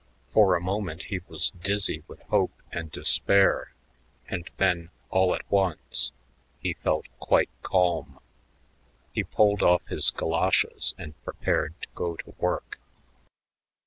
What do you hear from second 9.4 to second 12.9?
off his goloshes and prepared to go to work.